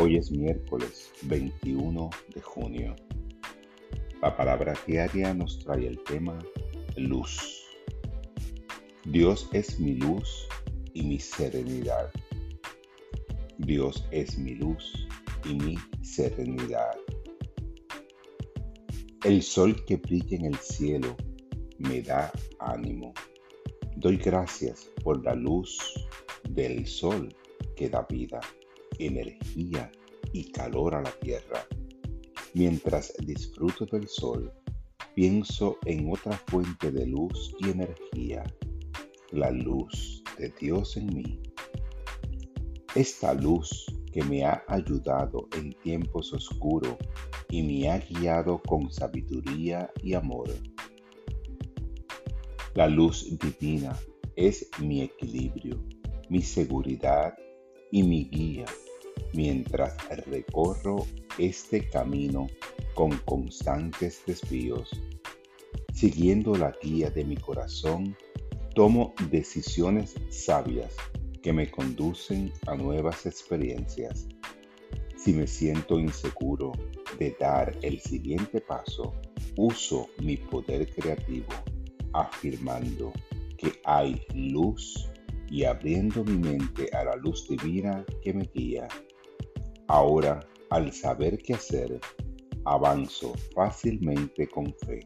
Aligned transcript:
Hoy 0.00 0.16
es 0.16 0.30
miércoles 0.30 1.10
21 1.22 2.08
de 2.32 2.40
junio. 2.40 2.94
La 4.22 4.36
palabra 4.36 4.72
diaria 4.86 5.34
nos 5.34 5.58
trae 5.58 5.88
el 5.88 5.98
tema 6.04 6.38
luz. 6.96 7.64
Dios 9.06 9.48
es 9.52 9.80
mi 9.80 9.96
luz 9.96 10.46
y 10.94 11.02
mi 11.02 11.18
serenidad. 11.18 12.12
Dios 13.58 14.06
es 14.12 14.38
mi 14.38 14.54
luz 14.54 15.08
y 15.44 15.54
mi 15.54 15.74
serenidad. 16.00 16.96
El 19.24 19.42
sol 19.42 19.84
que 19.84 19.96
brilla 19.96 20.36
en 20.36 20.44
el 20.44 20.56
cielo 20.58 21.16
me 21.78 22.02
da 22.02 22.30
ánimo. 22.60 23.12
Doy 23.96 24.18
gracias 24.18 24.92
por 25.02 25.24
la 25.24 25.34
luz 25.34 25.76
del 26.48 26.86
sol 26.86 27.34
que 27.74 27.88
da 27.88 28.06
vida, 28.08 28.38
energía 28.98 29.90
y 30.32 30.50
calor 30.50 30.94
a 30.94 31.02
la 31.02 31.12
tierra. 31.20 31.66
Mientras 32.54 33.12
disfruto 33.24 33.86
del 33.86 34.08
sol, 34.08 34.52
pienso 35.14 35.78
en 35.84 36.10
otra 36.10 36.32
fuente 36.46 36.90
de 36.90 37.06
luz 37.06 37.54
y 37.60 37.70
energía, 37.70 38.44
la 39.30 39.50
luz 39.50 40.22
de 40.38 40.52
Dios 40.60 40.96
en 40.96 41.06
mí. 41.14 41.42
Esta 42.94 43.34
luz 43.34 43.86
que 44.12 44.24
me 44.24 44.44
ha 44.44 44.64
ayudado 44.66 45.48
en 45.56 45.72
tiempos 45.74 46.32
oscuros 46.32 46.96
y 47.50 47.62
me 47.62 47.90
ha 47.90 47.98
guiado 47.98 48.60
con 48.62 48.90
sabiduría 48.90 49.90
y 50.02 50.14
amor. 50.14 50.48
La 52.74 52.88
luz 52.88 53.26
divina 53.38 53.98
es 54.36 54.68
mi 54.80 55.02
equilibrio, 55.02 55.82
mi 56.28 56.42
seguridad 56.42 57.34
y 57.90 58.02
mi 58.02 58.24
guía 58.24 58.66
mientras 59.32 59.96
recorro 60.26 61.06
este 61.38 61.88
camino 61.88 62.46
con 62.94 63.16
constantes 63.18 64.22
desvíos. 64.26 64.90
Siguiendo 65.92 66.54
la 66.56 66.72
guía 66.82 67.10
de 67.10 67.24
mi 67.24 67.36
corazón, 67.36 68.16
tomo 68.74 69.14
decisiones 69.30 70.14
sabias 70.30 70.94
que 71.42 71.52
me 71.52 71.70
conducen 71.70 72.52
a 72.66 72.74
nuevas 72.74 73.26
experiencias. 73.26 74.28
Si 75.16 75.32
me 75.32 75.46
siento 75.46 75.98
inseguro 75.98 76.72
de 77.18 77.36
dar 77.40 77.76
el 77.82 78.00
siguiente 78.00 78.60
paso, 78.60 79.14
uso 79.56 80.08
mi 80.22 80.36
poder 80.36 80.88
creativo 80.94 81.48
afirmando 82.12 83.12
que 83.56 83.80
hay 83.84 84.22
luz 84.34 85.08
y 85.50 85.64
abriendo 85.64 86.24
mi 86.24 86.36
mente 86.36 86.88
a 86.92 87.04
la 87.04 87.16
luz 87.16 87.48
divina 87.48 88.04
que 88.22 88.32
me 88.32 88.48
guía. 88.54 88.88
Ahora, 89.90 90.46
al 90.68 90.92
saber 90.92 91.38
qué 91.38 91.54
hacer, 91.54 91.98
avanzo 92.66 93.32
fácilmente 93.54 94.46
con 94.46 94.66
fe. 94.74 95.00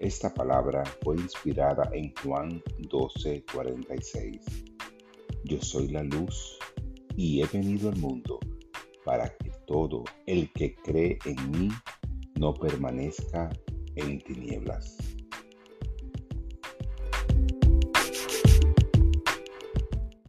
Esta 0.00 0.34
palabra 0.34 0.82
fue 1.04 1.14
inspirada 1.14 1.88
en 1.92 2.12
Juan 2.20 2.60
12:46. 2.90 4.40
Yo 5.44 5.60
soy 5.62 5.88
la 5.88 6.02
luz 6.02 6.58
y 7.16 7.40
he 7.40 7.46
venido 7.46 7.88
al 7.88 7.96
mundo 7.98 8.40
para 9.04 9.28
que 9.28 9.52
todo 9.64 10.02
el 10.26 10.52
que 10.52 10.74
cree 10.74 11.16
en 11.24 11.50
mí 11.52 11.68
no 12.40 12.52
permanezca 12.52 13.48
en 13.94 14.18
tinieblas. 14.18 14.96